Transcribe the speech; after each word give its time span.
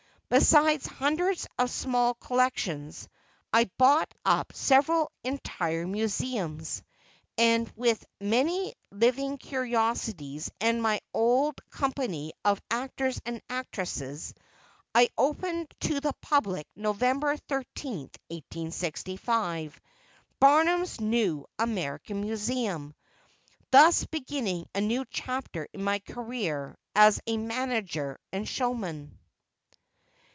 Besides 0.33 0.85
hundreds 0.87 1.45
of 1.59 1.69
small 1.69 2.13
collections, 2.13 3.09
I 3.51 3.65
bought 3.77 4.13
up 4.23 4.53
several 4.53 5.11
entire 5.25 5.85
museums, 5.85 6.81
and 7.37 7.69
with 7.75 8.05
many 8.21 8.73
living 8.91 9.37
curiosities 9.37 10.49
and 10.61 10.81
my 10.81 11.01
old 11.13 11.59
company 11.69 12.31
of 12.45 12.61
actors 12.71 13.21
and 13.25 13.41
actresses, 13.49 14.33
I 14.95 15.09
opened 15.17 15.67
to 15.81 15.99
the 15.99 16.13
public, 16.21 16.65
November 16.77 17.35
13, 17.35 18.03
1865, 18.29 19.81
"Barnum's 20.39 21.01
New 21.01 21.45
American 21.59 22.21
Museum," 22.21 22.95
thus 23.71 24.05
beginning 24.05 24.65
a 24.73 24.79
new 24.79 25.03
chapter 25.09 25.67
in 25.73 25.83
my 25.83 25.99
career 25.99 26.77
as 26.95 27.19
a 27.27 27.35
manager 27.35 28.17
and 28.31 28.47
showman. 28.47 29.17